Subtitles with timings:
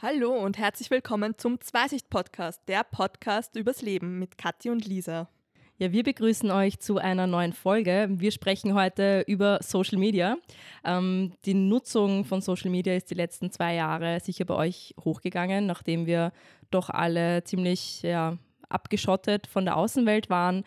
[0.00, 5.28] Hallo und herzlich willkommen zum Zweisicht-Podcast, der Podcast übers Leben mit Kathi und Lisa.
[5.76, 8.06] Ja, wir begrüßen euch zu einer neuen Folge.
[8.08, 10.36] Wir sprechen heute über Social Media.
[10.84, 15.66] Ähm, die Nutzung von Social Media ist die letzten zwei Jahre sicher bei euch hochgegangen,
[15.66, 16.30] nachdem wir
[16.70, 18.38] doch alle ziemlich ja,
[18.68, 20.62] abgeschottet von der Außenwelt waren.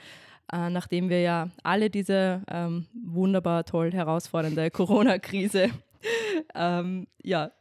[0.51, 5.69] Äh, nachdem wir ja alle diese ähm, wunderbar toll herausfordernde Corona-Krise
[6.55, 7.51] ähm, ja,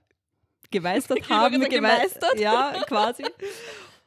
[0.70, 1.60] gemeistert haben.
[1.68, 2.38] gemeistert?
[2.38, 3.24] Ja, quasi.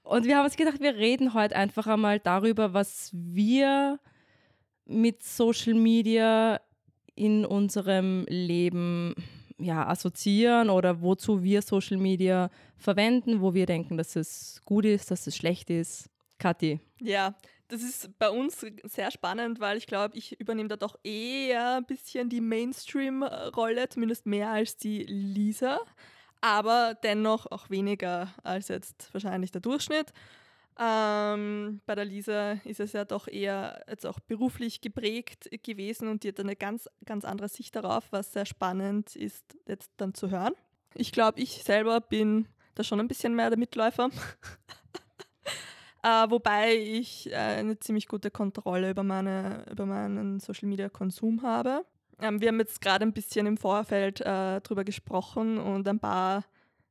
[0.03, 3.99] Und wir haben uns gedacht, wir reden heute einfach einmal darüber, was wir
[4.85, 6.59] mit Social Media
[7.15, 9.15] in unserem Leben
[9.57, 15.09] ja, assoziieren oder wozu wir Social Media verwenden, wo wir denken, dass es gut ist,
[15.11, 16.09] dass es schlecht ist.
[16.37, 16.79] Kathi.
[16.99, 17.35] Ja,
[17.69, 21.85] das ist bei uns sehr spannend, weil ich glaube, ich übernehme da doch eher ein
[21.85, 25.79] bisschen die Mainstream-Rolle, zumindest mehr als die Lisa
[26.43, 30.11] aber dennoch auch weniger als jetzt wahrscheinlich der Durchschnitt.
[30.77, 36.23] Ähm, bei der Lisa ist es ja doch eher jetzt auch beruflich geprägt gewesen und
[36.23, 40.31] die hat eine ganz, ganz andere Sicht darauf, was sehr spannend ist, jetzt dann zu
[40.31, 40.53] hören.
[40.95, 44.09] Ich glaube, ich selber bin da schon ein bisschen mehr der Mitläufer.
[46.03, 51.41] äh, wobei ich äh, eine ziemlich gute Kontrolle über, meine, über meinen Social Media Konsum
[51.41, 51.85] habe.
[52.21, 56.43] Ähm, wir haben jetzt gerade ein bisschen im Vorfeld äh, drüber gesprochen und ein paar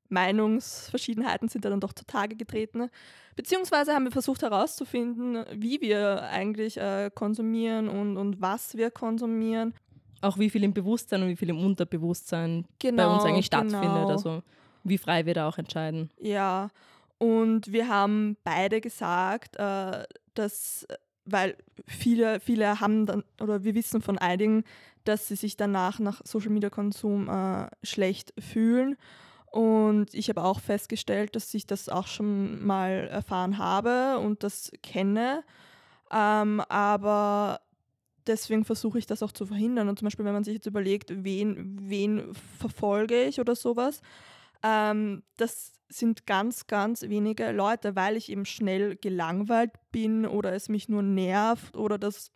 [0.09, 2.91] Meinungsverschiedenheiten sind da dann doch zutage getreten.
[3.34, 9.75] Beziehungsweise haben wir versucht herauszufinden, wie wir eigentlich äh, konsumieren und, und was wir konsumieren.
[10.20, 13.83] Auch wie viel im Bewusstsein und wie viel im Unterbewusstsein genau, bei uns eigentlich stattfindet.
[13.83, 14.09] Genau.
[14.09, 14.43] Also
[14.84, 16.11] wie frei wir da auch entscheiden.
[16.20, 16.69] Ja,
[17.19, 20.87] und wir haben beide gesagt, äh, dass
[21.25, 21.56] weil
[21.87, 24.65] viele, viele haben dann, oder wir wissen von einigen,
[25.05, 28.97] dass sie sich danach nach Social Media Konsum äh, schlecht fühlen.
[29.50, 34.73] Und ich habe auch festgestellt, dass ich das auch schon mal erfahren habe und das
[34.83, 35.45] kenne.
[36.11, 37.61] Ähm, aber
[38.27, 39.89] deswegen versuche ich das auch zu verhindern.
[39.89, 44.00] Und zum Beispiel, wenn man sich jetzt überlegt, wen, wen verfolge ich oder sowas,
[44.62, 50.69] ähm, das sind ganz, ganz wenige Leute, weil ich eben schnell gelangweilt bin oder es
[50.69, 52.33] mich nur nervt oder das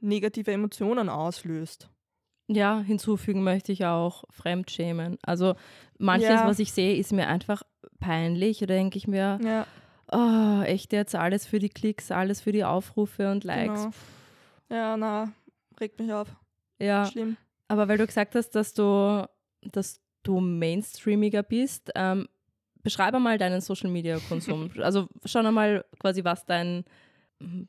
[0.00, 1.90] negative Emotionen auslöst.
[2.46, 5.18] Ja, hinzufügen möchte ich auch Fremdschämen.
[5.22, 5.54] Also
[5.98, 6.46] manches, ja.
[6.46, 7.62] was ich sehe, ist mir einfach
[8.00, 8.58] peinlich.
[8.58, 9.66] Da denke ich mir, ja.
[10.12, 13.82] oh, echt jetzt alles für die Klicks, alles für die Aufrufe und Likes.
[13.82, 13.94] Genau.
[14.70, 15.32] Ja, na,
[15.80, 16.28] regt mich auf.
[16.78, 17.06] Ja.
[17.06, 17.36] Schlimm.
[17.68, 19.26] Aber weil du gesagt hast, dass du,
[19.62, 22.28] dass du mainstreamiger bist, ähm,
[22.82, 24.70] beschreibe mal deinen Social Media Konsum.
[24.82, 26.84] also schau mal quasi, was dein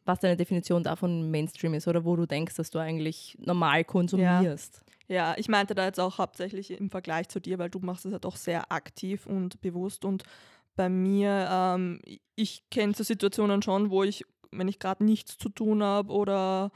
[0.06, 4.82] was deine Definition davon Mainstream ist oder wo du denkst, dass du eigentlich normal konsumierst.
[5.08, 5.16] Ja.
[5.16, 8.12] ja, ich meinte da jetzt auch hauptsächlich im Vergleich zu dir, weil du machst es
[8.12, 10.24] ja doch sehr aktiv und bewusst und
[10.76, 12.02] bei mir, ähm,
[12.36, 16.72] ich kenne so Situationen schon, wo ich, wenn ich gerade nichts zu tun habe oder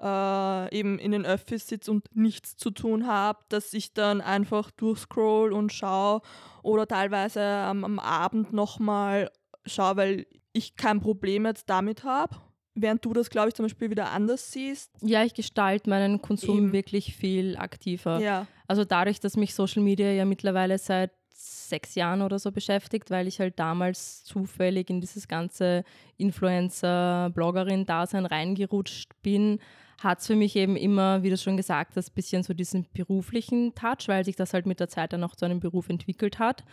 [0.00, 4.70] äh, eben in den Öffis sitze und nichts zu tun habe, dass ich dann einfach
[4.70, 6.20] durchscroll und schaue
[6.62, 9.30] oder teilweise ähm, am Abend nochmal
[9.66, 12.36] schaue, weil ich kein Problem jetzt damit habe.
[12.74, 14.92] Während du das, glaube ich, zum Beispiel wieder anders siehst.
[15.00, 16.72] Ja, ich gestalte meinen Konsum Eben.
[16.72, 18.20] wirklich viel aktiver.
[18.20, 18.46] Ja.
[18.68, 23.26] Also dadurch, dass mich Social Media ja mittlerweile seit sechs Jahren oder so beschäftigt, weil
[23.26, 25.84] ich halt damals zufällig in dieses ganze
[26.16, 29.58] Influencer-Bloggerin-Dasein reingerutscht bin,
[29.98, 32.86] hat es für mich eben immer, wie du schon gesagt hast, ein bisschen so diesen
[32.92, 36.38] beruflichen Touch, weil sich das halt mit der Zeit dann auch zu einem Beruf entwickelt
[36.38, 36.64] hat.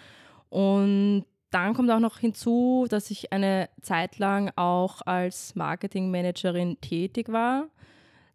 [0.49, 7.31] Und dann kommt auch noch hinzu, dass ich eine Zeit lang auch als Marketingmanagerin tätig
[7.31, 7.69] war.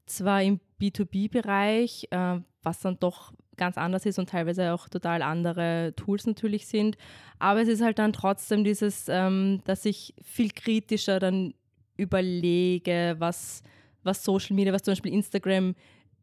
[0.06, 5.92] Zwar im B2B-Bereich, äh, was dann doch ganz anders ist und teilweise auch total andere
[5.94, 6.96] Tools natürlich sind.
[7.38, 11.54] Aber es ist halt dann trotzdem dieses, ähm, dass ich viel kritischer dann
[11.96, 13.62] überlege, was,
[14.03, 15.75] was Social Media, was zum Beispiel Instagram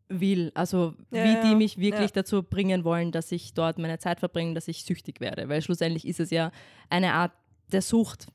[0.10, 0.52] will.
[0.56, 2.16] Also ja, wie die mich wirklich ja.
[2.16, 5.50] dazu bringen wollen, dass ich dort meine Zeit verbringe, dass ich süchtig werde.
[5.50, 6.52] Weil schlussendlich ist es ja
[6.90, 7.32] eine Art
[7.72, 8.28] der Sucht,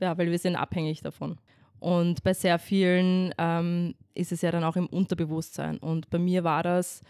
[0.00, 1.38] ja, weil wir sind abhängig davon.
[1.80, 5.78] Und bei sehr vielen ähm, ist es ja dann auch im Unterbewusstsein.
[5.78, 7.02] Und bei mir war das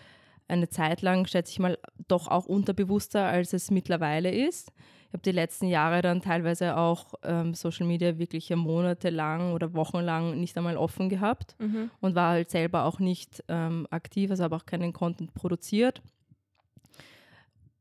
[0.47, 4.73] eine Zeit lang, schätze ich mal, doch auch unterbewusster, als es mittlerweile ist.
[5.09, 10.39] Ich habe die letzten Jahre dann teilweise auch ähm, Social Media wirklich monatelang oder wochenlang
[10.39, 11.91] nicht einmal offen gehabt mhm.
[12.01, 16.03] und war halt selber auch nicht ähm, aktiv, also habe auch keinen Content produziert.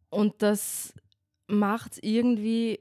[0.10, 0.94] Und das
[1.48, 2.80] macht es irgendwie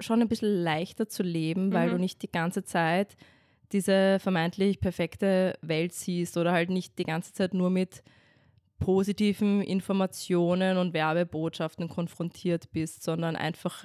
[0.00, 1.92] schon ein bisschen leichter zu leben, weil mhm.
[1.92, 3.16] du nicht die ganze Zeit
[3.72, 8.02] diese vermeintlich perfekte Welt siehst oder halt nicht die ganze Zeit nur mit
[8.84, 13.84] positiven Informationen und Werbebotschaften konfrontiert bist, sondern einfach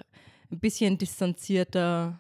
[0.52, 2.20] ein bisschen distanzierter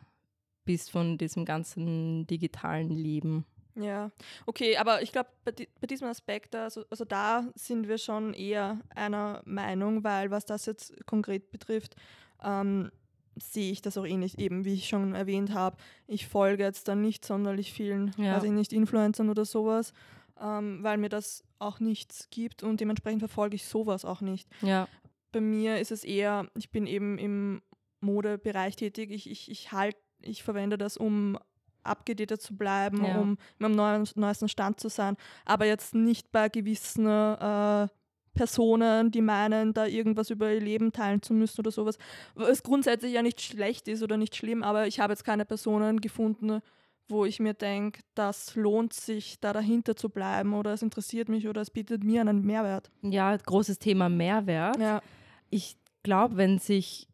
[0.65, 3.45] bist von diesem ganzen digitalen Leben.
[3.75, 4.11] Ja,
[4.45, 8.33] okay, aber ich glaube, bei, di bei, diesem Aspekt, also, also da sind wir schon
[8.33, 11.95] eher einer Meinung, weil was das jetzt konkret betrifft,
[12.43, 12.91] ähm,
[13.39, 14.39] sehe ich das auch ähnlich.
[14.39, 15.77] Eben, wie ich schon erwähnt habe,
[16.07, 18.33] ich folge jetzt dann nicht sonderlich vielen, ja.
[18.33, 19.93] also nicht Influencern oder sowas,
[20.41, 24.47] ähm, weil mir das auch nichts gibt und dementsprechend verfolge ich sowas auch nicht.
[24.61, 24.87] Ja.
[25.31, 27.61] Bei mir ist es eher, ich bin eben im
[28.01, 31.37] Modebereich tätig, ich, ich, ich halte, ich verwende das, um
[31.83, 33.19] abgedatet zu bleiben, ja.
[33.19, 37.87] um am neuesten Stand zu sein, aber jetzt nicht bei gewissen äh,
[38.33, 41.97] Personen, die meinen, da irgendwas über ihr Leben teilen zu müssen oder sowas.
[42.35, 45.99] Was grundsätzlich ja nicht schlecht ist oder nicht schlimm, aber ich habe jetzt keine Personen
[45.99, 46.61] gefunden,
[47.09, 51.47] wo ich mir denke, das lohnt sich, da dahinter zu bleiben oder es interessiert mich
[51.47, 52.91] oder es bietet mir einen Mehrwert.
[53.01, 54.77] Ja, großes Thema Mehrwert.
[54.77, 55.01] Ja.
[55.49, 57.07] Ich glaube, wenn sich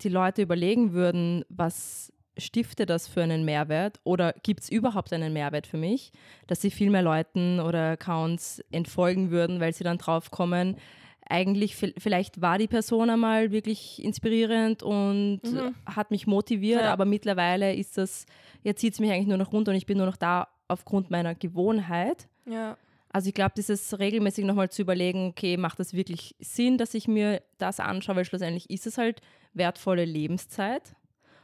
[0.00, 5.32] die Leute überlegen würden, was stiftet das für einen Mehrwert oder gibt es überhaupt einen
[5.32, 6.12] Mehrwert für mich,
[6.46, 10.76] dass sie viel mehr Leuten oder Accounts entfolgen würden, weil sie dann drauf kommen,
[11.28, 15.74] eigentlich vielleicht war die Person einmal wirklich inspirierend und mhm.
[15.86, 16.92] hat mich motiviert, ja.
[16.92, 18.26] aber mittlerweile ist das,
[18.62, 21.10] jetzt zieht es mich eigentlich nur noch runter und ich bin nur noch da aufgrund
[21.10, 22.28] meiner Gewohnheit.
[22.46, 22.76] Ja.
[23.10, 27.08] Also ich glaube, dieses regelmäßig nochmal zu überlegen, okay, macht das wirklich Sinn, dass ich
[27.08, 29.20] mir das anschaue, weil schlussendlich ist es halt
[29.52, 30.94] wertvolle Lebenszeit.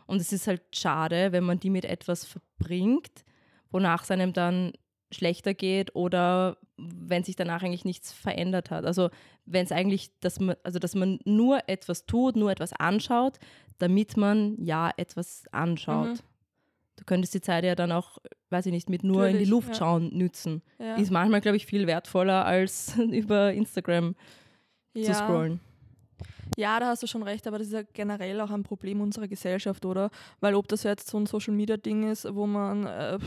[0.06, 3.25] Und es ist halt schade, wenn man die mit etwas verbringt,
[3.70, 4.72] wonach es einem dann
[5.10, 8.84] schlechter geht oder wenn sich danach eigentlich nichts verändert hat.
[8.84, 9.10] Also
[9.46, 13.38] wenn es eigentlich, dass man, also dass man nur etwas tut, nur etwas anschaut,
[13.78, 16.08] damit man ja etwas anschaut.
[16.08, 16.19] Mhm.
[16.96, 18.19] Du könntest die Zeit ja dann auch,
[18.50, 19.75] weiß ich nicht, mit nur Natürlich, in die Luft ja.
[19.75, 20.62] schauen nützen.
[20.78, 20.96] Ja.
[20.96, 24.14] Ist manchmal, glaube ich, viel wertvoller, als über Instagram
[24.94, 25.04] ja.
[25.04, 25.61] zu scrollen.
[26.56, 29.28] Ja, da hast du schon recht, aber das ist ja generell auch ein Problem unserer
[29.28, 30.11] Gesellschaft, oder?
[30.40, 33.19] Weil ob das jetzt so ein Social Media Ding ist, wo man äh,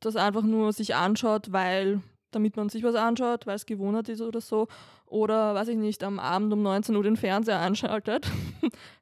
[0.00, 4.20] das einfach nur sich anschaut, weil damit man sich was anschaut, weil es gewohnt ist
[4.20, 4.68] oder so,
[5.06, 8.30] oder weiß ich nicht, am Abend um 19 Uhr den Fernseher anschaltet,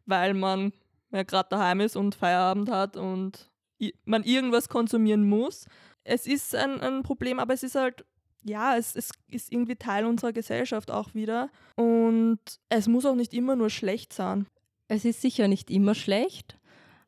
[0.07, 0.73] weil man
[1.11, 3.51] ja gerade daheim ist und Feierabend hat und
[4.05, 5.67] man irgendwas konsumieren muss.
[6.05, 8.05] Es ist ein, ein Problem, aber es ist halt
[8.45, 11.49] ja, es, es ist irgendwie Teil unserer Gesellschaft auch wieder.
[11.77, 12.39] Und
[12.69, 14.47] es muss auch nicht immer nur schlecht sein.
[14.87, 16.59] Es ist sicher nicht immer schlecht,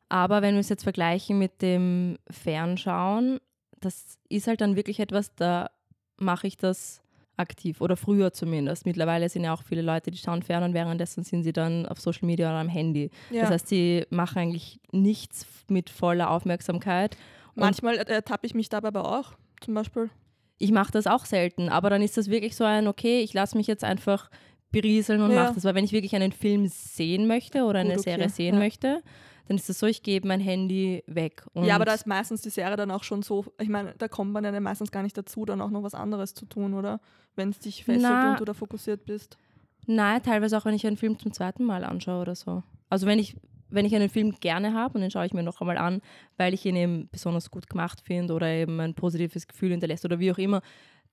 [0.09, 3.39] aber wenn wir es jetzt vergleichen mit dem Fernschauen,
[3.79, 5.69] das ist halt dann wirklich etwas, da
[6.17, 7.01] mache ich das
[7.37, 8.85] aktiv oder früher zumindest.
[8.85, 11.99] Mittlerweile sind ja auch viele Leute, die schauen fern und währenddessen sind sie dann auf
[11.99, 13.11] Social Media oder am Handy.
[13.29, 13.41] Ja.
[13.41, 17.15] Das heißt, sie machen eigentlich nichts mit voller Aufmerksamkeit.
[17.53, 20.09] Manchmal ertappe ich mich dabei aber auch, zum Beispiel
[20.57, 23.57] ich mache das auch selten, aber dann ist das wirklich so ein, okay, ich lasse
[23.57, 24.29] mich jetzt einfach
[24.71, 25.43] berieseln und ja.
[25.43, 25.63] mache das.
[25.63, 28.11] Weil wenn ich wirklich einen Film sehen möchte oder eine Gut, okay.
[28.11, 28.59] Serie sehen ja.
[28.59, 29.01] möchte,
[29.47, 31.45] dann ist es so, ich gebe mein Handy weg.
[31.55, 34.31] ja, aber da ist meistens die Serie dann auch schon so, ich meine, da kommt
[34.31, 36.99] man ja meistens gar nicht dazu, dann auch noch was anderes zu tun, oder?
[37.35, 39.37] Wenn es dich fesselt Na, und du da fokussiert bist.
[39.85, 42.63] Nein, teilweise auch, wenn ich einen Film zum zweiten Mal anschaue oder so.
[42.89, 43.35] Also wenn ich
[43.69, 46.01] wenn ich einen Film gerne habe und den schaue ich mir noch einmal an,
[46.37, 50.19] weil ich ihn eben besonders gut gemacht finde oder eben ein positives Gefühl hinterlässt oder
[50.19, 50.61] wie auch immer,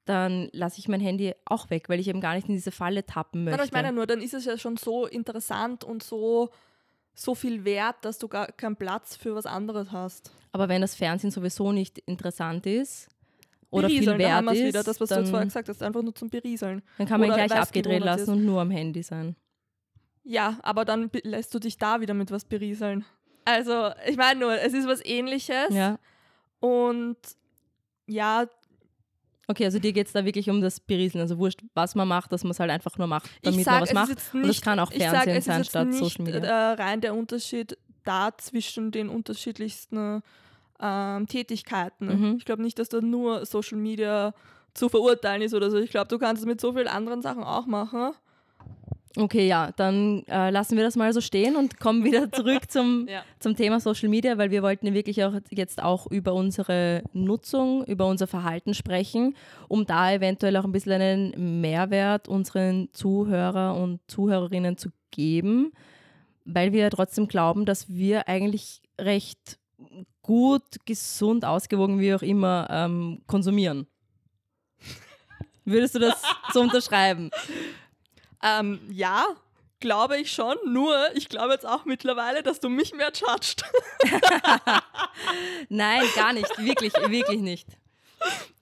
[0.04, 3.06] dann lasse ich mein Handy auch weg, weil ich eben gar nicht in diese Falle
[3.06, 3.58] tappen möchte.
[3.58, 6.50] Nein, ich meine nur, dann ist es ja schon so interessant und so,
[7.14, 10.32] so viel wert, dass du gar keinen Platz für was anderes hast.
[10.52, 13.08] Aber wenn das Fernsehen sowieso nicht interessant ist,
[13.70, 16.14] oder Berieseln, viel wert ist, wieder, das, was dann, du vorher gesagt hast, einfach nur
[16.14, 16.82] zum Berieseln.
[16.96, 18.28] Dann kann man ihn gleich abgedreht lassen ist.
[18.28, 19.34] und nur am Handy sein.
[20.22, 23.04] Ja, aber dann lässt du dich da wieder mit was berieseln.
[23.44, 25.68] Also, ich meine nur, es ist was ähnliches.
[25.70, 25.98] Ja.
[26.60, 27.16] Und
[28.06, 28.46] ja.
[29.46, 31.22] Okay, also dir geht es da wirklich um das Berieseln.
[31.22, 33.82] Also wurscht, was man macht, dass man es halt einfach nur macht, damit sag, man
[33.82, 34.08] was macht.
[34.08, 36.40] Nicht, Und das kann auch Fernsehen sag, sein statt nicht, Social Media.
[36.40, 40.22] Äh, rein der Unterschied da zwischen den unterschiedlichsten
[40.80, 42.06] ähm, Tätigkeiten.
[42.06, 42.36] Mhm.
[42.36, 44.34] Ich glaube nicht, dass da nur Social Media
[44.74, 45.78] zu verurteilen ist oder so.
[45.78, 48.12] Ich glaube, du kannst es mit so vielen anderen Sachen auch machen.
[49.16, 53.06] Okay, ja, dann äh, lassen wir das mal so stehen und kommen wieder zurück zum,
[53.08, 53.22] ja.
[53.38, 58.06] zum Thema Social Media, weil wir wollten wirklich auch jetzt auch über unsere Nutzung, über
[58.06, 59.36] unser Verhalten sprechen,
[59.68, 65.72] um da eventuell auch ein bisschen einen Mehrwert unseren Zuhörer und Zuhörerinnen zu geben,
[66.44, 69.58] weil wir trotzdem glauben, dass wir eigentlich recht
[70.22, 73.86] gut, gesund, ausgewogen, wie auch immer, ähm, konsumieren.
[75.64, 76.20] Würdest du das
[76.52, 77.30] so unterschreiben?
[78.44, 79.26] Ähm, ja,
[79.80, 80.56] glaube ich schon.
[80.66, 83.64] Nur, ich glaube jetzt auch mittlerweile, dass du mich mehr judgst.
[85.68, 86.58] Nein, gar nicht.
[86.58, 87.66] Wirklich, wirklich nicht.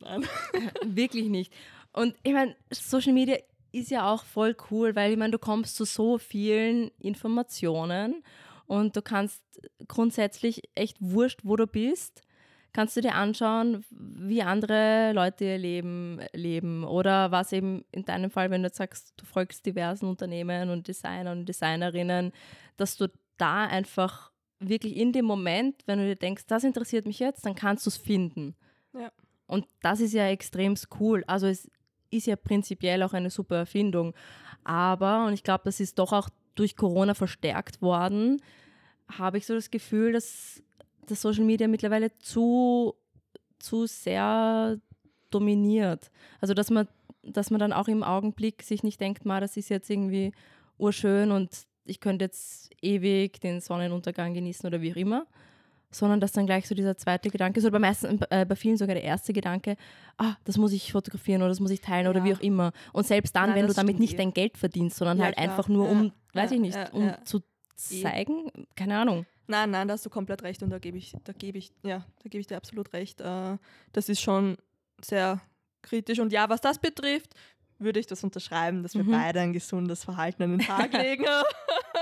[0.01, 0.27] Nein.
[0.83, 1.53] Wirklich nicht.
[1.93, 3.37] Und ich meine, Social Media
[3.73, 8.23] ist ja auch voll cool, weil ich meine, du kommst zu so vielen Informationen
[8.67, 9.43] und du kannst
[9.89, 12.23] grundsätzlich echt wurscht, wo du bist,
[12.73, 18.31] kannst du dir anschauen, wie andere Leute ihr Leben leben oder was eben in deinem
[18.31, 22.33] Fall, wenn du jetzt sagst, du folgst diversen Unternehmen und Designern und Designerinnen,
[22.77, 27.19] dass du da einfach wirklich in dem Moment, wenn du dir denkst, das interessiert mich
[27.19, 28.55] jetzt, dann kannst du es finden.
[28.95, 29.11] Ja.
[29.47, 31.25] Und das ist ja extrem cool.
[31.27, 31.71] Also es
[32.11, 34.15] ist ja prinzipiell auch eine super Erfindung.
[34.65, 38.41] Aber, und ich glaube, das ist doch auch durch Corona verstärkt worden,
[39.19, 40.63] habe ich so das Gefühl, dass
[41.07, 42.95] das Social Media mittlerweile zu,
[43.59, 44.79] zu sehr
[45.31, 46.11] dominiert.
[46.41, 46.89] Also dass man,
[47.23, 50.33] dass man dann auch im Augenblick sich nicht denkt, ma, das ist jetzt irgendwie
[50.79, 51.51] urschön und
[51.85, 55.27] ich könnte jetzt ewig den Sonnenuntergang genießen oder wie auch immer,
[55.91, 58.77] sondern dass dann gleich so dieser zweite Gedanke ist, oder bei, meisten, äh, bei vielen
[58.77, 59.77] sogar der erste Gedanke,
[60.17, 62.11] ah, das muss ich fotografieren oder das muss ich teilen ja.
[62.11, 62.73] oder wie auch immer.
[62.93, 65.49] Und selbst dann, Nein, wenn du damit nicht dein Geld verdienst, sondern ja, halt klar.
[65.49, 66.43] einfach nur, um, ja.
[66.43, 67.43] weiß ich nicht, um zu
[67.75, 69.27] zeigen, keine Ahnung.
[69.47, 72.07] Nein, nein, da hast du komplett recht und da gebe ich, da gebe ich, ja,
[72.23, 73.21] da gebe ich dir absolut recht.
[73.21, 73.59] Äh,
[73.93, 74.57] das ist schon
[75.05, 75.41] sehr
[75.83, 76.21] kritisch.
[76.21, 77.35] Und ja, was das betrifft,
[77.79, 79.11] würde ich das unterschreiben, dass wir mhm.
[79.11, 81.25] beide ein gesundes Verhalten an den Tag legen.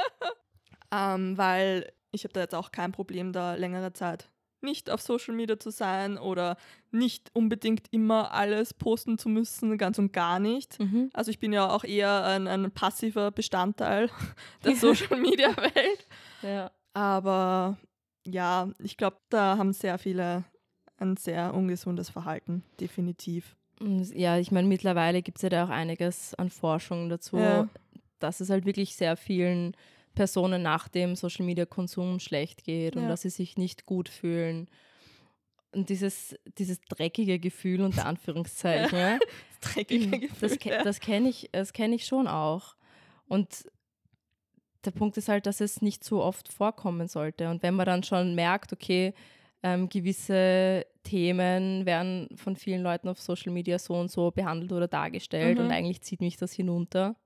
[0.93, 4.29] ähm, weil ich habe da jetzt auch kein Problem, da längere Zeit
[4.63, 6.57] nicht auf Social Media zu sein oder
[6.91, 10.79] nicht unbedingt immer alles posten zu müssen, ganz und gar nicht.
[10.79, 11.11] Mhm.
[11.13, 14.11] Also ich bin ja auch eher ein, ein passiver Bestandteil
[14.65, 16.07] der Social Media Welt.
[16.43, 16.71] Ja.
[16.93, 17.79] Aber
[18.27, 20.45] ja, ich glaube, da haben sehr viele
[21.01, 23.57] ein sehr ungesundes Verhalten, definitiv.
[23.81, 27.69] Ja, ich meine, mittlerweile gibt es ja da auch einiges an Forschung dazu, ja.
[28.19, 29.75] dass es halt wirklich sehr vielen
[30.15, 33.01] Personen nach dem Social Media Konsum schlecht geht ja.
[33.01, 34.69] und dass sie sich nicht gut fühlen.
[35.73, 38.99] Und dieses, dieses dreckige Gefühl unter Anführungszeichen.
[38.99, 39.19] ja.
[39.61, 40.49] Das dreckige Gefühl.
[40.49, 42.77] Das, das kenne ich, kenn ich schon auch.
[43.29, 43.67] Und
[44.85, 47.51] der Punkt ist halt, dass es nicht so oft vorkommen sollte.
[47.51, 49.15] Und wenn man dann schon merkt, okay,
[49.63, 54.89] ähm, gewisse Themen werden von vielen Leuten auf Social Media so und so behandelt oder
[54.89, 55.67] dargestellt mhm.
[55.67, 57.17] und eigentlich zieht mich das hinunter,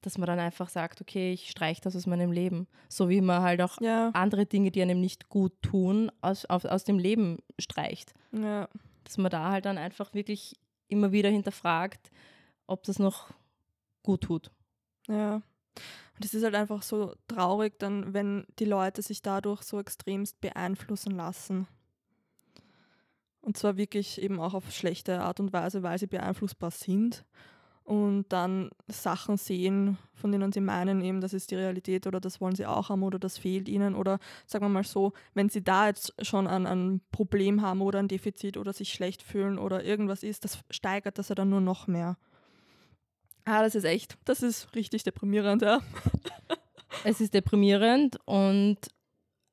[0.00, 2.66] dass man dann einfach sagt, okay, ich streiche das aus meinem Leben.
[2.88, 4.10] So wie man halt auch ja.
[4.14, 8.14] andere Dinge, die einem nicht gut tun, aus, auf, aus dem Leben streicht.
[8.32, 8.68] Ja.
[9.04, 10.56] Dass man da halt dann einfach wirklich
[10.88, 12.10] immer wieder hinterfragt,
[12.66, 13.30] ob das noch
[14.02, 14.50] gut tut.
[15.08, 15.42] Ja.
[16.20, 20.38] Und es ist halt einfach so traurig, dann, wenn die Leute sich dadurch so extremst
[20.42, 21.66] beeinflussen lassen.
[23.40, 27.24] Und zwar wirklich eben auch auf schlechte Art und Weise, weil sie beeinflussbar sind
[27.84, 32.38] und dann Sachen sehen, von denen sie meinen, eben, das ist die Realität oder das
[32.38, 33.94] wollen sie auch haben oder das fehlt ihnen.
[33.94, 37.98] Oder sagen wir mal so, wenn sie da jetzt schon ein, ein Problem haben oder
[37.98, 41.62] ein Defizit oder sich schlecht fühlen oder irgendwas ist, das steigert das ja dann nur
[41.62, 42.18] noch mehr.
[43.50, 45.80] Ah, das ist echt, das ist richtig deprimierend, ja.
[47.04, 48.76] Es ist deprimierend und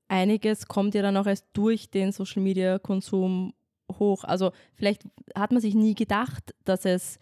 [0.08, 3.54] einiges kommt ja dann auch erst durch den Social Media Konsum
[4.00, 4.24] hoch.
[4.24, 5.04] Also vielleicht
[5.36, 7.20] hat man sich nie gedacht, dass es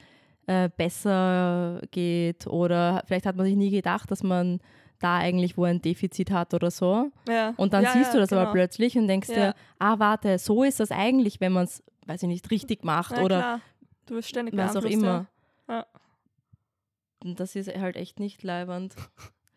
[0.48, 4.60] äh, besser geht oder vielleicht hat man sich nie gedacht, dass man
[5.00, 7.12] da eigentlich wo ein Defizit hat oder so.
[7.27, 7.53] Ja.
[7.58, 8.41] Und dann ja, siehst ja, du das genau.
[8.41, 12.24] aber plötzlich und denkst dir, ah warte, so ist das eigentlich, wenn man es, weiß
[12.24, 13.62] ich nicht, richtig macht oder klar.
[14.08, 15.27] du wirst ständig was auch immer.
[15.70, 15.86] Ja.
[17.25, 18.96] Und das ist halt echt nicht leibernd.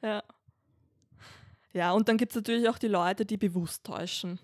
[0.00, 0.22] Ja.
[1.72, 4.38] Ja, und dann gibt es natürlich auch die Leute, die bewusst täuschen.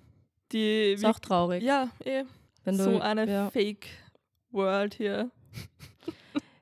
[0.51, 1.63] Die ist auch traurig.
[1.63, 2.25] Ja, eh.
[2.65, 3.51] Wenn du, so eine ja.
[3.51, 5.31] Fake-World hier.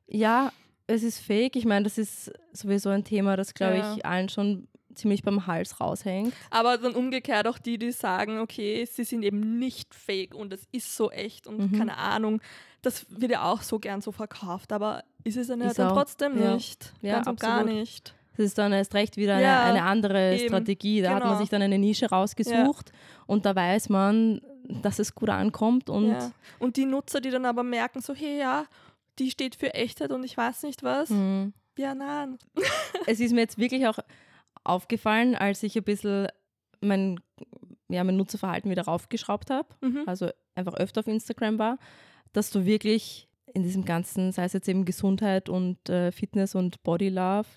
[0.07, 0.53] Ja,
[0.87, 1.57] es ist fake.
[1.57, 3.95] Ich meine, das ist sowieso ein Thema, das, glaube ja.
[3.95, 6.35] ich, allen schon ziemlich beim Hals raushängt.
[6.51, 10.67] Aber dann umgekehrt auch die, die sagen, okay, sie sind eben nicht fake und es
[10.73, 11.79] ist so echt und mhm.
[11.79, 12.41] keine Ahnung.
[12.83, 16.41] Das wird ja auch so gern so verkauft, aber ist es dann, ja dann trotzdem
[16.41, 16.55] ja.
[16.55, 16.93] nicht.
[17.01, 18.15] Ja, Ganz und gar nicht.
[18.37, 20.49] Das ist dann erst recht wieder eine, ja, eine andere eben.
[20.49, 21.03] Strategie.
[21.03, 21.17] Da genau.
[21.17, 21.41] hat man genau.
[21.41, 23.25] sich dann eine Nische rausgesucht ja.
[23.27, 24.41] und da weiß man,
[24.83, 25.91] dass es gut ankommt.
[25.91, 26.17] Und,
[26.59, 28.65] und die Nutzer, die dann aber merken, so, hey, ja,
[29.19, 31.11] die steht für Echtheit und ich weiß nicht was.
[31.11, 31.53] Mhm.
[31.77, 32.39] Ja, nein.
[33.07, 33.99] es ist mir jetzt wirklich auch
[34.65, 36.29] aufgefallen, als ich ein bisschen
[36.81, 37.21] mein,
[37.89, 40.05] ja, mein Nutzerverhalten wieder raufgeschraubt habe, mhm.
[40.07, 41.79] also einfach öfter auf Instagram war,
[42.33, 46.83] dass du wirklich in diesem ganzen, sei es jetzt eben Gesundheit und äh, Fitness und
[46.83, 47.49] Body Love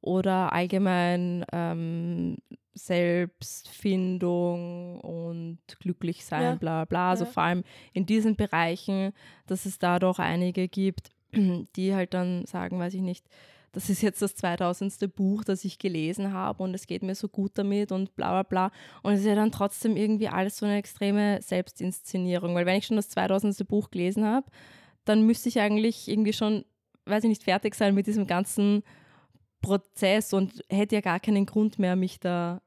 [0.00, 2.38] oder allgemein ähm,
[2.74, 6.54] Selbstfindung und glücklich sein, ja.
[6.54, 7.10] bla bla.
[7.10, 7.30] Also ja.
[7.30, 9.12] vor allem in diesen Bereichen,
[9.46, 11.10] dass es da doch einige gibt,
[11.76, 13.26] die halt dann sagen, weiß ich nicht,
[13.72, 15.14] das ist jetzt das 2000.
[15.14, 18.42] Buch, das ich gelesen habe und es geht mir so gut damit und bla bla
[18.42, 18.72] bla.
[19.02, 22.86] Und es ist ja dann trotzdem irgendwie alles so eine extreme Selbstinszenierung, weil wenn ich
[22.86, 23.66] schon das 2000.
[23.68, 24.46] Buch gelesen habe,
[25.04, 26.64] dann müsste ich eigentlich irgendwie schon
[27.06, 28.82] weiß ich nicht, fertig sein mit diesem ganzen
[29.60, 32.62] Prozess und hätte ja gar keinen Grund mehr, mich da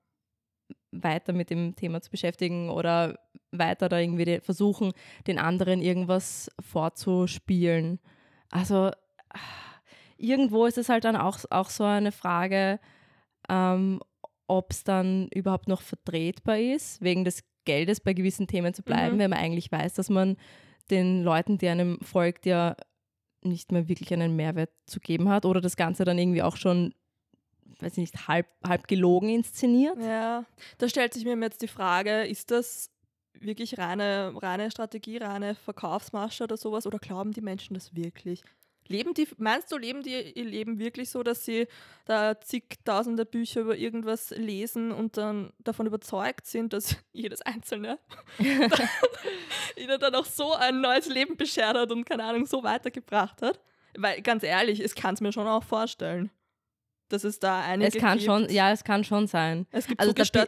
[0.91, 3.17] weiter mit dem Thema zu beschäftigen oder
[3.51, 4.93] weiter da irgendwie versuchen,
[5.25, 7.99] den anderen irgendwas vorzuspielen.
[8.49, 8.91] Also
[10.23, 12.79] irgendwo ist es halt dann auch, auch so eine Frage,
[13.49, 14.01] ähm,
[14.47, 19.15] ob es dann überhaupt noch vertretbar ist, wegen des Geldes bei gewissen Themen zu bleiben,
[19.15, 19.19] mhm.
[19.19, 20.37] wenn man eigentlich weiß, dass man
[20.89, 22.75] den Leuten, die einem folgt, ja
[23.41, 26.93] nicht mehr wirklich einen Mehrwert zu geben hat oder das Ganze dann irgendwie auch schon,
[27.79, 29.97] weiß ich nicht, halb, halb gelogen inszeniert.
[30.01, 30.45] Ja,
[30.77, 32.89] da stellt sich mir jetzt die Frage, ist das
[33.33, 38.43] wirklich reine, reine Strategie, reine Verkaufsmasche oder sowas oder glauben die Menschen das wirklich?
[38.87, 41.67] Leben die, meinst du, leben die ihr Leben wirklich so, dass sie
[42.05, 47.99] da zigtausende Bücher über irgendwas lesen und dann davon überzeugt sind, dass jedes einzelne
[49.75, 53.59] ihnen dann auch so ein neues Leben beschert hat und keine Ahnung, so weitergebracht hat?
[53.97, 56.31] Weil ganz ehrlich, ich kann es mir schon auch vorstellen.
[57.09, 58.25] Dass es da einige es kann gibt.
[58.25, 59.67] schon, ja, es kann schon sein.
[59.71, 60.47] Es gibt also so da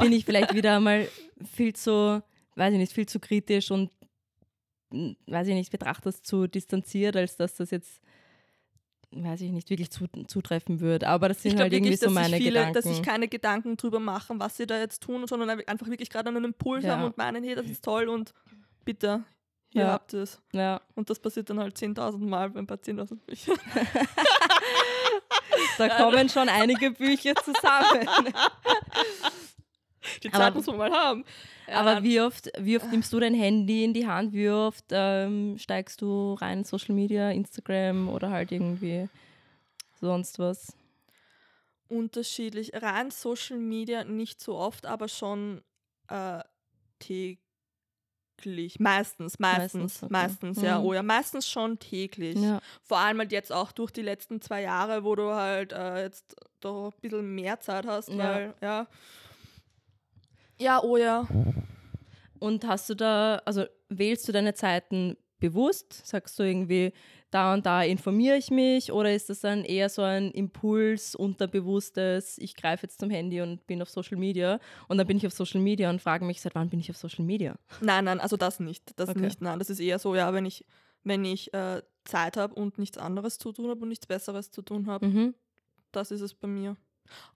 [0.00, 1.08] bin ich vielleicht wieder mal
[1.54, 2.22] viel zu,
[2.54, 3.90] weiß ich nicht, viel zu kritisch und
[5.26, 8.00] weiß ich nicht, betrachte das zu distanziert, als dass das jetzt,
[9.10, 11.08] weiß ich nicht, wirklich zutreffen würde.
[11.08, 12.74] Aber das sind ich halt wirklich, irgendwie so meine viele, Gedanken.
[12.74, 16.28] Dass sich keine Gedanken drüber machen, was sie da jetzt tun, sondern einfach wirklich gerade
[16.28, 16.96] einen Impuls ja.
[16.96, 18.34] haben und meinen, hey, das ist toll und
[18.84, 19.24] bitte,
[19.74, 19.92] hier ja.
[19.92, 20.40] habt ihr es.
[20.52, 20.80] Ja.
[20.94, 23.58] Und das passiert dann halt 10.000 Mal paar 10.000 Büchern.
[25.78, 28.06] da kommen schon einige Bücher zusammen.
[30.22, 31.24] Die Zeit aber, muss man mal haben.
[31.72, 34.32] Aber wie oft, wie oft nimmst du dein Handy in die Hand?
[34.32, 39.08] Wie oft ähm, steigst du rein in Social Media, Instagram oder halt irgendwie
[40.00, 40.76] sonst was?
[41.88, 42.72] Unterschiedlich.
[42.74, 45.62] Rein Social Media nicht so oft, aber schon
[46.08, 46.42] äh,
[46.98, 47.38] täglich.
[48.78, 50.12] Meistens, meistens, meistens, okay.
[50.12, 50.78] meistens ja.
[50.78, 50.84] Mhm.
[50.86, 52.38] Oh ja, meistens schon täglich.
[52.38, 52.60] Ja.
[52.82, 56.36] Vor allem halt jetzt auch durch die letzten zwei Jahre, wo du halt äh, jetzt
[56.60, 58.18] doch ein bisschen mehr Zeit hast, ja.
[58.18, 58.86] weil, ja
[60.58, 61.26] ja, oh ja.
[62.38, 66.06] Und hast du da, also wählst du deine Zeiten bewusst?
[66.06, 66.92] Sagst du irgendwie,
[67.30, 68.92] da und da informiere ich mich?
[68.92, 73.66] Oder ist das dann eher so ein Impuls, unterbewusstes, ich greife jetzt zum Handy und
[73.66, 76.54] bin auf Social Media und dann bin ich auf Social Media und frage mich, seit
[76.54, 77.56] wann bin ich auf Social Media?
[77.80, 78.92] Nein, nein, also das nicht.
[78.96, 79.20] Das okay.
[79.20, 79.58] nicht, nein.
[79.58, 80.64] Das ist eher so, ja, wenn ich,
[81.02, 84.62] wenn ich äh, Zeit habe und nichts anderes zu tun habe und nichts Besseres zu
[84.62, 85.34] tun habe, mhm.
[85.90, 86.76] das ist es bei mir.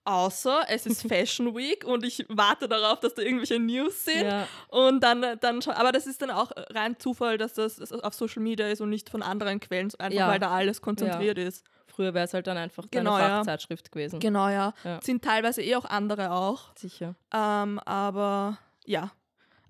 [0.05, 4.23] Außer es ist Fashion Week und ich warte darauf, dass da irgendwelche News sind.
[4.23, 4.49] Ja.
[4.69, 8.69] Und dann, dann aber das ist dann auch rein Zufall, dass das auf Social Media
[8.69, 10.29] ist und nicht von anderen Quellen, einfach ja.
[10.29, 11.45] weil da alles konzentriert ja.
[11.45, 11.65] ist.
[11.87, 14.21] Früher wäre es halt dann einfach genau, eine Fachzeitschrift gewesen.
[14.21, 14.73] Genau, ja.
[15.03, 16.75] Sind teilweise eh auch andere auch.
[16.77, 17.15] Sicher.
[17.35, 19.11] Ähm, aber ja.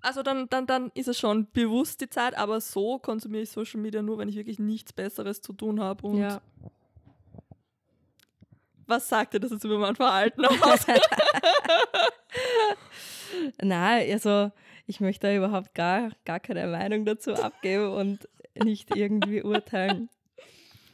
[0.01, 3.81] Also dann, dann, dann ist es schon bewusst die Zeit, aber so konsumiere ich Social
[3.81, 6.39] Media nur, wenn ich wirklich nichts Besseres zu tun habe und ja
[8.89, 10.85] was sagt dir das jetzt über mein Verhalten aus?
[13.61, 14.51] Nein, also
[14.87, 20.09] ich möchte da überhaupt gar, gar keine Meinung dazu abgeben und nicht irgendwie urteilen.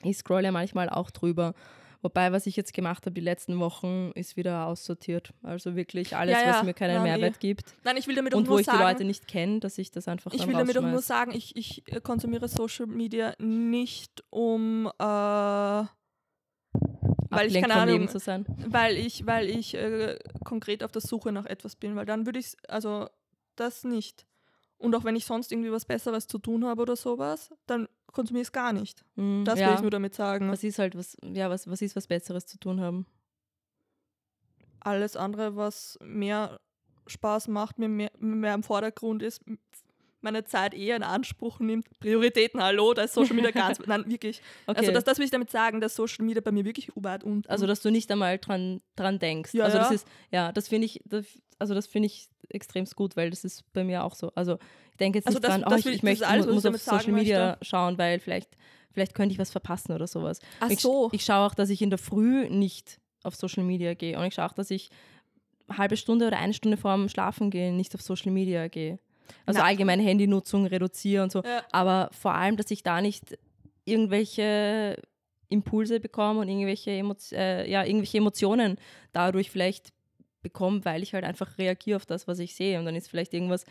[0.03, 1.53] Ich scroll ja manchmal auch drüber.
[2.01, 5.34] Wobei, was ich jetzt gemacht habe die letzten Wochen, ist wieder aussortiert.
[5.41, 6.49] Also wirklich alles, ja, ja.
[6.53, 7.47] was mir keinen Nein, Mehrwert nee.
[7.47, 7.73] gibt.
[7.84, 10.08] Nein, ich will damit Und wo ich sagen, die Leute nicht kenne, dass ich das
[10.08, 15.84] einfach Ich will damit auch nur sagen, ich, ich konsumiere Social Media nicht, um äh,
[17.35, 18.45] weil ich keine Ahnung, zu sein.
[18.67, 22.39] Weil ich, weil ich äh, konkret auf der Suche nach etwas bin, weil dann würde
[22.39, 23.07] ich also
[23.55, 24.25] das nicht.
[24.77, 28.41] Und auch wenn ich sonst irgendwie was Besseres zu tun habe oder sowas, dann konsumiere
[28.41, 29.05] ich es gar nicht.
[29.15, 29.69] Mm, das ja.
[29.69, 30.49] will ich nur damit sagen.
[30.49, 33.05] Was ist halt was, ja, was, was ist was Besseres zu tun haben?
[34.79, 36.59] Alles andere, was mehr
[37.07, 39.41] Spaß macht, mir mehr, mehr im Vordergrund ist,
[40.25, 41.88] meine Zeit eher in Anspruch nimmt.
[41.99, 44.41] Prioritäten, hallo, da ist Social Media ganz, nein, wirklich.
[44.67, 44.79] Okay.
[44.79, 47.49] Also das, das will ich damit sagen, dass Social Media bei mir wirklich weit unten.
[47.49, 49.53] Also dass du nicht einmal dran, dran denkst.
[49.53, 51.25] Ja, also das ist, ja, das finde ich, das,
[51.59, 54.31] also das finde ich extrem gut, weil das ist bei mir auch so.
[54.35, 54.57] Also
[54.91, 57.13] ich denke jetzt also nicht das, dran, oh, ich, ich möchte, alles, muss, auf Social
[57.13, 57.65] Media möchte.
[57.65, 58.57] schauen, weil vielleicht,
[58.91, 60.39] vielleicht könnte ich was verpassen oder sowas.
[60.59, 61.09] Ach ich, so.
[61.13, 64.33] Ich schaue auch, dass ich in der Früh nicht auf Social Media gehe und ich
[64.33, 64.89] schaue auch, dass ich
[65.67, 68.99] eine halbe Stunde oder eine Stunde vor dem Schlafen gehen nicht auf Social Media gehe.
[69.45, 69.65] Also Na.
[69.65, 71.41] allgemein Handynutzung reduziere und so.
[71.43, 71.63] Ja.
[71.71, 73.38] Aber vor allem, dass ich da nicht
[73.85, 74.97] irgendwelche
[75.49, 78.77] Impulse bekomme und irgendwelche, Emo äh, ja, irgendwelche Emotionen
[79.11, 79.93] dadurch vielleicht
[80.41, 82.79] bekomme, weil ich halt einfach reagiere auf das, was ich sehe.
[82.79, 83.65] Und dann ist vielleicht irgendwas,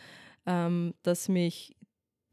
[0.47, 1.77] ähm, das mich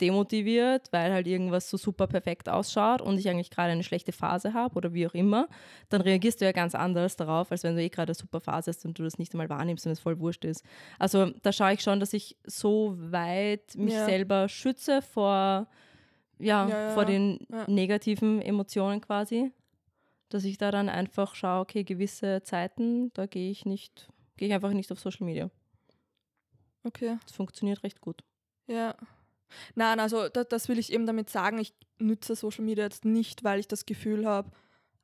[0.01, 4.53] demotiviert, weil halt irgendwas so super perfekt ausschaut und ich eigentlich gerade eine schlechte Phase
[4.53, 5.47] habe oder wie auch immer,
[5.89, 8.71] dann reagierst du ja ganz anders darauf, als wenn du eh gerade eine super Phase
[8.71, 10.65] hast und du das nicht einmal wahrnimmst und es voll wurscht ist.
[10.99, 14.05] Also da schaue ich schon, dass ich so weit mich ja.
[14.05, 15.67] selber schütze vor
[16.39, 17.65] ja, Ja, vor den Ja.
[17.69, 19.51] negativen Emotionen quasi.
[20.29, 24.53] Dass ich da dann einfach schaue, okay, gewisse Zeiten, da gehe ich nicht, gehe ich
[24.53, 25.49] einfach nicht auf Social Media.
[26.83, 27.17] Okay.
[27.23, 28.23] Das funktioniert recht gut.
[28.67, 28.95] Ja.
[29.75, 31.59] Nein, also da, das will ich eben damit sagen.
[31.59, 34.51] Ich nütze Social Media jetzt nicht, weil ich das Gefühl habe,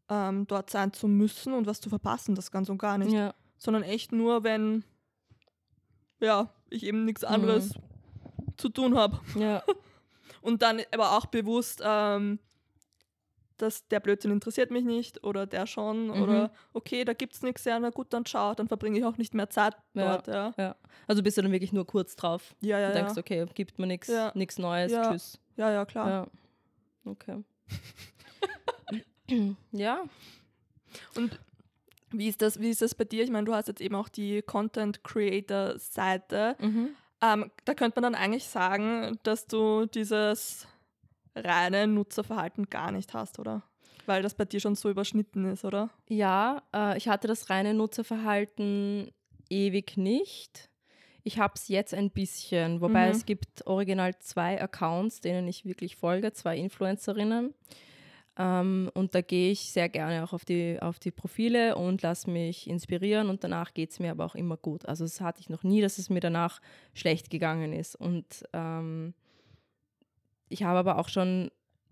[0.09, 3.11] ähm, dort sein zu müssen und was zu verpassen, das ganz und gar nicht.
[3.11, 3.33] Ja.
[3.57, 4.83] Sondern echt nur, wenn
[6.19, 7.73] ja, ich eben nichts anderes
[8.57, 9.19] zu tun habe.
[9.35, 9.63] Ja.
[10.41, 12.39] Und dann aber auch bewusst, ähm,
[13.57, 16.21] dass der Blödsinn interessiert mich nicht oder der schon Mhm.
[16.21, 19.17] oder okay, da gibt es nichts, ja, na gut, dann schau, dann verbringe ich auch
[19.17, 20.13] nicht mehr Zeit Ja.
[20.17, 20.27] dort.
[20.27, 20.75] Ja, ja.
[21.07, 22.55] Also bist du dann wirklich nur kurz drauf.
[22.61, 22.87] ja, ja.
[22.89, 24.31] und denkst, okay, gibt mir nichts, Ja.
[24.35, 25.11] nichts Neues, Ja.
[25.11, 25.39] tschüss.
[25.55, 26.09] ja, ja klar.
[26.09, 26.27] Ja.
[27.11, 27.43] Okay.
[29.71, 30.03] ja.
[31.15, 31.39] Und
[32.11, 33.23] wie ist, das, wie ist das bei dir?
[33.23, 36.55] Ich meine, du hast jetzt eben auch die Content Creator Seite.
[36.59, 36.89] Mhm.
[37.21, 40.67] Ähm, da könnte man dann eigentlich sagen, dass du dieses
[41.43, 43.63] reine Nutzerverhalten gar nicht hast, oder?
[44.05, 45.89] Weil das bei dir schon so überschnitten ist, oder?
[46.07, 49.11] Ja, äh, ich hatte das reine Nutzerverhalten
[49.49, 50.69] ewig nicht.
[51.23, 53.11] Ich habe es jetzt ein bisschen, wobei Mhm.
[53.11, 57.53] es gibt original zwei Accounts, denen ich wirklich folge, zwei Influencerinnen.
[58.39, 62.29] Ähm, und da gehe ich sehr gerne auch auf die, auf die Profile und lasse
[62.29, 64.85] mich inspirieren und danach geht es mir aber auch immer gut.
[64.85, 66.61] Also das hatte ich noch nie, dass es mir danach
[66.93, 67.95] schlecht gegangen ist.
[67.95, 69.13] Und ähm,
[70.49, 71.49] ich habe aber auch schon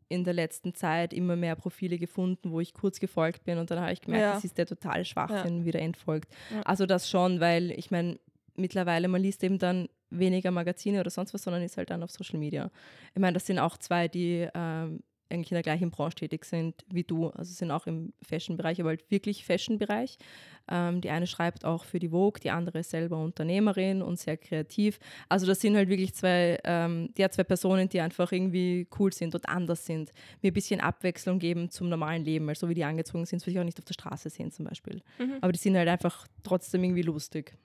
[0.07, 3.79] in der letzten Zeit immer mehr Profile gefunden, wo ich kurz gefolgt bin und dann
[3.79, 4.33] habe ich gemerkt, Ja.
[4.35, 6.31] das ist der totale Schwachsinn, wieder entfolgt.
[6.53, 6.61] Ja.
[6.61, 8.19] Also das schon, weil ich meine,
[8.55, 12.11] mittlerweile, man liest eben dann weniger Magazine oder sonst was, sondern ist halt dann auf
[12.11, 12.69] Social Media.
[13.15, 16.85] Ich meine, das sind auch zwei, die ähm, eigentlich in der gleichen Branche tätig sind
[16.89, 17.29] wie du.
[17.29, 20.17] Also sind auch im Fashion-Bereich, aber halt wirklich Fashion-Bereich.
[20.67, 24.37] Ähm, die eine schreibt auch für die Vogue, die andere ist selber Unternehmerin und sehr
[24.37, 24.99] kreativ.
[25.29, 29.35] Also das sind halt wirklich zwei, ähm, ja, zwei Personen, die einfach irgendwie cool sind
[29.35, 30.11] und anders sind.
[30.41, 32.47] Mir ein bisschen Abwechslung geben zum normalen Leben.
[32.47, 34.51] Weil so wie die angezogen sind, das will ich auch nicht auf der Straße sehen
[34.51, 35.01] zum Beispiel.
[35.19, 35.37] Mhm.
[35.41, 37.55] Aber die sind halt einfach trotzdem irgendwie lustig.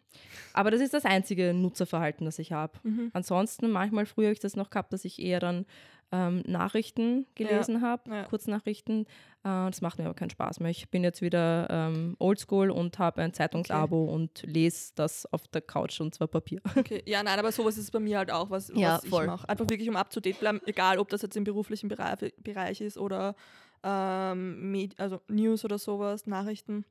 [0.53, 2.79] Aber das ist das einzige Nutzerverhalten, das ich habe.
[2.83, 3.11] Mhm.
[3.13, 5.67] Ansonsten, manchmal früher habe ich das noch gehabt, dass ich eher dann
[6.13, 8.25] ähm, Nachrichten gelesen habe, ja.
[8.25, 9.03] Kurznachrichten.
[9.45, 10.71] Äh, das macht mir aber keinen Spaß mehr.
[10.71, 15.61] Ich bin jetzt wieder ähm, oldschool und habe ein Zeitungsabo und lese das auf der
[15.63, 16.61] Couch und zwar Papier.
[16.77, 17.03] Okay.
[17.07, 19.27] Ja, nein, aber sowas ist bei mir halt auch, was, Ja, was ich voll.
[19.27, 19.49] mache.
[19.49, 22.81] Einfach wirklich, um up to date bleiben, egal ob das jetzt im beruflichen Bereich, Bereich
[22.81, 23.35] ist oder
[23.83, 26.85] ähm, also News oder sowas, Nachrichten.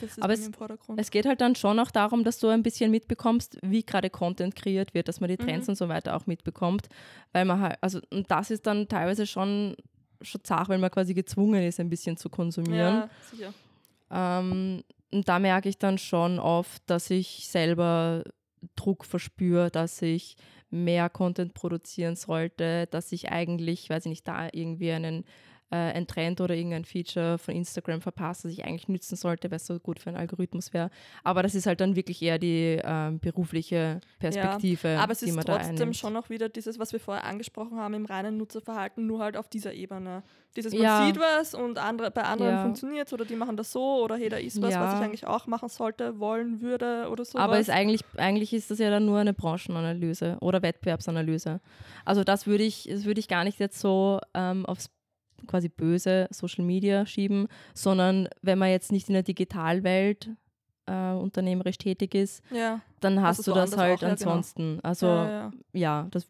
[0.00, 1.00] Das ist Aber es- mir im Vordergrund.
[1.00, 4.54] Es geht halt dann schon auch darum, dass du ein bisschen mitbekommst, wie gerade Content
[4.54, 5.72] kreiert wird, dass man die Trends Mhm.
[5.72, 6.88] und so weiter auch mitbekommt.
[7.32, 9.74] Weil man halt, also und das ist dann teilweise schon,
[10.22, 12.94] schon zart, weil man quasi gezwungen ist, ein bisschen zu konsumieren.
[12.94, 13.54] ja, sicher.
[14.10, 14.82] Ähm,
[15.12, 18.24] und da merke ich dann schon oft, dass ich selber
[18.76, 20.36] Druck verspüre, dass ich
[20.70, 25.24] mehr Content produzieren sollte, dass ich eigentlich, weiß ich nicht, da irgendwie einen
[25.74, 29.56] äh, ein Trend oder irgendein Feature von Instagram verpasse, das ich eigentlich nützen sollte, weil
[29.56, 30.90] es so gut für einen Algorithmus wäre.
[31.24, 35.92] Aber das ist halt dann wirklich eher die ähm, berufliche Perspektive, Aber es ist trotzdem
[35.92, 39.48] schon noch wieder dieses, was wir vorher angesprochen haben, im reinen Nutzerverhalten, nur halt auf
[39.48, 40.22] dieser Ebene.
[40.56, 41.04] Dieses, man Ja.
[41.04, 42.62] sieht was und andere, bei anderen Ja.
[42.62, 44.98] funktioniert es oder die machen das so oder hey, da ist was, was Ja.
[44.98, 47.38] ich eigentlich auch machen sollte, wollen würde oder so.
[47.38, 51.60] Aber ist eigentlich, eigentlich ist das ja dann nur eine Branchenanalyse oder Wettbewerbsanalyse.
[52.04, 54.90] Also das würde ich, das würde ich gar nicht jetzt so ähm, aufs
[55.46, 60.30] quasi böse Social Media schieben, sondern wenn man jetzt nicht in der Digitalwelt
[60.86, 62.80] äh, unternehmerisch tätig ist, ja.
[63.00, 64.12] dann hast Also du das halt auch, genau.
[64.12, 64.80] ansonsten.
[64.82, 66.06] Also ja, ja, ja.
[66.10, 66.26] das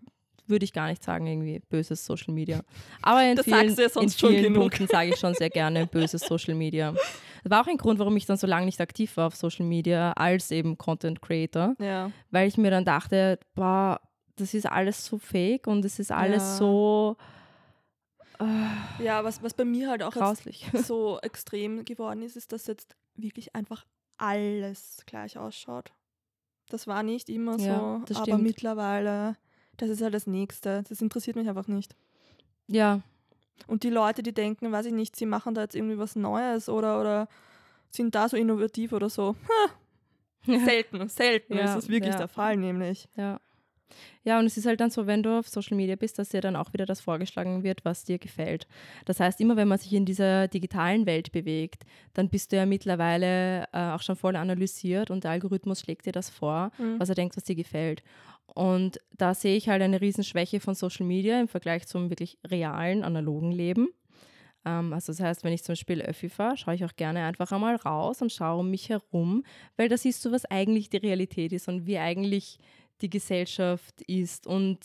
[0.46, 2.60] würde ich gar nicht sagen, irgendwie böses Social Media.
[3.02, 4.54] Aber in Das vielen, sagst du ja sonst in vielen.
[4.54, 6.92] Punkten sage ich schon sehr gerne böses Social Media.
[7.42, 9.64] Das war auch ein Grund, warum ich dann so lange nicht aktiv war auf Social
[9.66, 12.10] Media als eben Content Creator ja.
[12.30, 14.00] weil ich mir dann dachte, boah,
[14.36, 16.56] das ist alles so fake und es ist alles Ja.
[16.56, 17.16] so
[18.98, 20.14] Ja, was, was bei mir halt auch
[20.74, 23.84] so extrem geworden ist, ist, dass jetzt wirklich einfach
[24.16, 25.92] alles gleich ausschaut.
[26.68, 29.36] Das war nicht immer Ja, so, aber mittlerweile,
[29.76, 30.82] das ist halt das Nächste.
[30.88, 31.94] Das interessiert mich einfach nicht.
[32.66, 33.00] ja,
[33.66, 36.68] Und die Leute, die denken, weiß ich nicht, sie machen da jetzt irgendwie was Neues
[36.68, 37.28] oder, oder
[37.90, 39.36] sind da so innovativ oder so.
[40.46, 42.18] Selten, selten Ja, ist das wirklich ja.
[42.18, 43.08] der Fall, nämlich.
[43.16, 43.40] ja.
[44.24, 46.40] Ja, und es ist halt dann so, wenn du auf Social Media bist, dass dir
[46.40, 48.66] dann auch wieder das vorgeschlagen wird, was dir gefällt.
[49.04, 52.66] Das heißt, immer wenn man sich in dieser digitalen Welt bewegt, dann bist du ja
[52.66, 56.98] mittlerweile äh, auch schon voll analysiert und der Algorithmus schlägt dir das vor, Mhm.
[56.98, 58.02] was er denkt, was dir gefällt.
[58.46, 63.02] Und da sehe ich halt eine Riesenschwäche von Social Media im Vergleich zum wirklich realen,
[63.04, 63.88] analogen Leben.
[64.64, 67.52] Ähm, also das heißt, wenn ich zum Beispiel Öffi fahre, schaue ich auch gerne einfach
[67.52, 69.44] einmal raus und schaue um mich herum,
[69.76, 72.58] weil da siehst du, was eigentlich die Realität ist und wie eigentlich
[73.04, 74.46] die Gesellschaft ist.
[74.46, 74.78] Und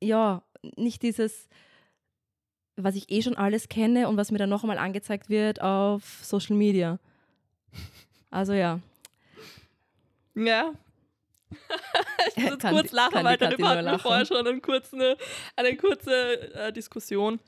[0.00, 0.42] ja,
[0.76, 1.48] nicht dieses,
[2.76, 6.20] was ich eh schon alles kenne und was mir dann noch einmal angezeigt wird auf
[6.22, 6.98] Social Media.
[8.30, 8.80] Also ja.
[10.34, 10.72] Ja.
[12.30, 15.16] ich muss jetzt Kann kurz die- lachen, weil nur hatten wir vorher schon eine kurze,
[15.54, 17.38] eine kurze äh, Diskussion.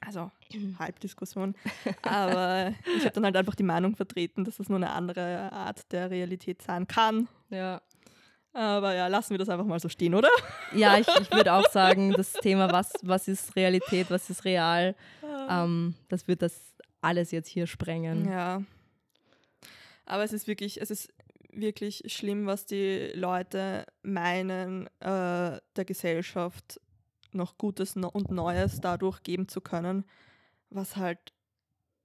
[0.00, 0.30] Also
[0.78, 1.54] Halbdiskussion.
[2.02, 5.90] Aber ich habe dann halt einfach die Meinung vertreten, dass das nur eine andere Art
[5.92, 7.28] der Realität sein kann.
[7.50, 7.82] Ja.
[8.54, 10.28] Aber ja, lassen wir das einfach mal so stehen, oder?
[10.74, 14.94] Ja, ich, ich würde auch sagen, das Thema, was, was ist Realität, was ist real,
[15.50, 18.26] ähm, das wird das alles jetzt hier sprengen.
[18.26, 18.62] Ja.
[20.06, 21.12] Aber es ist wirklich, es ist
[21.52, 26.80] wirklich schlimm, was die Leute meinen, äh, der Gesellschaft
[27.32, 30.04] noch Gutes und Neues dadurch geben zu können,
[30.70, 31.18] was halt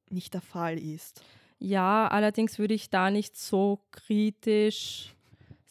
[0.10, 1.22] nicht der Fall ist.
[1.60, 5.16] Ja, allerdings würde ich da nicht so kritisch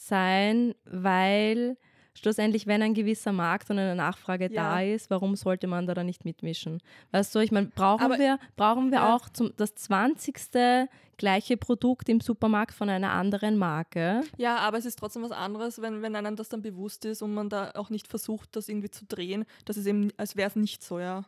[0.09, 1.77] sein, weil
[2.15, 4.71] schlussendlich, wenn ein gewisser Markt und eine Nachfrage Ja.
[4.75, 6.81] da ist, warum sollte man da dann nicht mitmischen?
[7.13, 9.15] Weißt du, ich meine, brauchen Aber- wir, brauchen wir Ja.
[9.15, 10.89] auch zum, das 20.
[11.19, 14.23] gleiche Produkt im Supermarkt von einer anderen Marke?
[14.39, 17.35] Ja, aber es ist trotzdem was anderes, wenn, wenn einem das dann bewusst ist und
[17.35, 20.57] man da auch nicht versucht, das irgendwie zu drehen, dass es eben, als wäre es
[20.57, 21.25] nicht so, ja.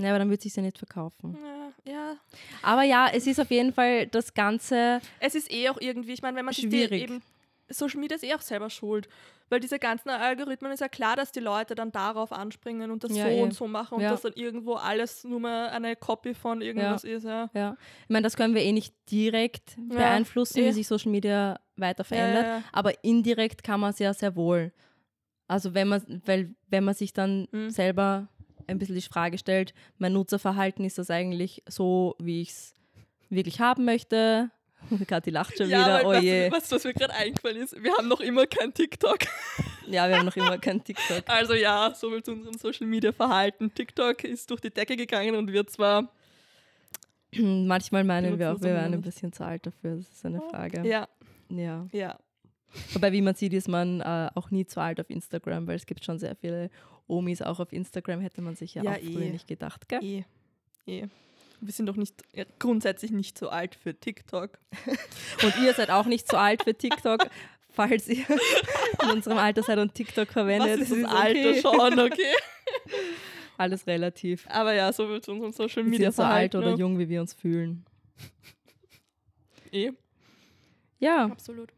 [0.00, 1.36] Ja, aber dann wird sich ja nicht verkaufen.
[1.84, 2.16] Ja, ja.
[2.62, 6.22] Aber ja, es ist auf jeden Fall das Ganze, Es ist eh auch irgendwie, ich
[6.22, 7.02] meine, wenn man sich die Schwierig.
[7.02, 7.20] eben
[7.70, 9.08] Social Media ist eh auch selber schuld,
[9.50, 13.14] weil diese ganzen Algorithmen ist ja klar, dass die Leute dann darauf anspringen und das
[13.16, 13.42] Ja, so eh.
[13.42, 14.10] und so machen und Ja.
[14.10, 17.50] dass dann irgendwo alles nur mal eine Copy von irgendwas ist, ja.
[17.54, 20.66] ja, ich meine, das können wir eh nicht direkt Ja, beeinflussen, eh.
[20.66, 22.42] wie sich Social Media weiter verändert.
[22.44, 22.64] Ja, ja, ja.
[22.72, 24.72] aber indirekt kann man es ja sehr wohl.
[25.46, 27.70] Also wenn man, weil wenn man sich dann Mhm.
[27.70, 28.28] selber
[28.66, 32.74] ein bisschen die Frage stellt, mein Nutzerverhalten ist das eigentlich so, wie ich es
[33.30, 34.50] wirklich haben möchte.
[35.06, 36.48] Kathi lacht schon Ja, wieder, oh du, je.
[36.48, 37.82] du, was mir gerade eingefallen ist?
[37.82, 39.18] Wir haben noch immer kein TikTok.
[39.90, 41.22] Ja, wir haben noch immer kein TikTok.
[41.28, 43.72] Also ja, soviel zu unserem Social Media Verhalten.
[43.72, 46.12] TikTok ist durch die Decke gegangen und wird zwar.
[47.34, 50.86] Manchmal meinen wir auch, wir wären ein bisschen zu alt dafür, das ist eine Frage.
[50.86, 51.08] Ja,
[51.48, 51.86] ja.
[51.92, 52.18] ja.
[52.92, 55.86] Wobei, wie man sieht, ist man äh, auch nie zu alt auf Instagram, weil es
[55.86, 56.68] gibt schon sehr viele
[57.06, 59.30] Omis auch auf Instagram, hätte man sich ja, Ja, auch früher eh.
[59.30, 60.04] nicht gedacht, gell?
[60.04, 60.24] Eh.
[60.86, 61.06] Eh.
[61.60, 64.58] Wir sind doch nicht ja, grundsätzlich nicht so alt für TikTok.
[65.42, 67.28] Und ihr seid auch nicht zu alt für TikTok,
[67.70, 68.24] falls ihr
[69.02, 70.80] in unserem Alter seid und TikTok Was verwendet.
[70.80, 71.60] ist Es das Alter okay.
[71.60, 72.34] schon, okay?
[73.56, 74.46] Alles relativ.
[74.48, 77.20] Aber ja, soviel zu unserem Social Wir Media sind so alt oder jung, wie wir
[77.20, 77.84] uns fühlen.
[79.72, 79.90] Eh,
[81.00, 81.72] Ja, absolut.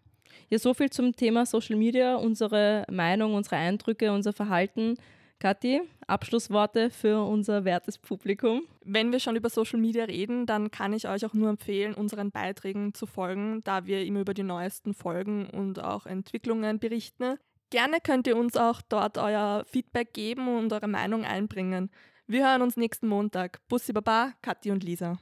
[0.51, 4.97] ja, so viel zum Thema Social Media, unsere Meinung, unsere Eindrücke, unser Verhalten.
[5.41, 8.63] Kathi, Abschlussworte für unser wertes Publikum.
[8.85, 12.31] Wenn wir schon über Social Media reden, dann kann ich euch auch nur empfehlen, unseren
[12.31, 17.37] Beiträgen zu folgen, da wir immer über die neuesten Folgen und auch Entwicklungen berichten.
[17.71, 21.91] Gerne könnt ihr uns auch dort euer Feedback geben und eure Meinung einbringen.
[22.27, 23.67] Wir hören uns nächsten Montag.
[23.69, 25.19] Bussi Baba, Kathi und Lisa.